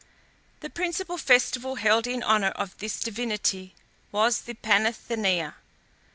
The 0.61 0.69
principal 0.71 1.19
festival 1.19 1.75
held 1.75 2.07
in 2.07 2.23
honour 2.23 2.49
of 2.55 2.75
this 2.79 2.99
divinity 2.99 3.75
was 4.11 4.41
the 4.41 4.55
Panathenæa. 4.55 5.53